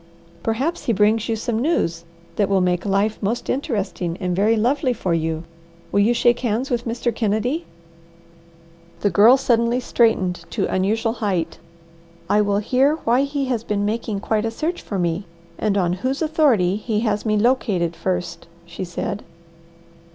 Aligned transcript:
"Perhaps 0.41 0.85
he 0.85 0.93
brings 0.93 1.29
you 1.29 1.35
some 1.35 1.59
news 1.59 2.05
that 2.35 2.49
will 2.49 2.59
make 2.59 2.87
life 2.87 3.21
most 3.21 3.51
interesting 3.51 4.17
and 4.19 4.35
very 4.35 4.55
lovely 4.55 4.93
for 4.93 5.13
you. 5.13 5.43
Will 5.91 5.99
you 5.99 6.11
shake 6.15 6.39
hands 6.39 6.71
with 6.71 6.85
Mr. 6.87 7.13
Kennedy?" 7.13 7.67
The 9.01 9.11
Girl 9.11 9.37
suddenly 9.37 9.79
straightened 9.79 10.43
to 10.49 10.65
unusual 10.65 11.13
height. 11.13 11.59
"I 12.27 12.41
will 12.41 12.57
hear 12.57 12.95
why 13.03 13.21
he 13.25 13.45
has 13.45 13.63
been 13.63 13.85
making 13.85 14.21
'quite 14.21 14.43
a 14.43 14.49
search 14.49 14.81
for 14.81 14.97
me,' 14.97 15.27
and 15.59 15.77
on 15.77 15.93
whose 16.01 16.23
authority 16.23 16.77
he 16.77 17.01
has 17.01 17.23
me 17.23 17.37
'located,' 17.37 17.95
first," 17.95 18.47
she 18.65 18.83
said. 18.83 19.23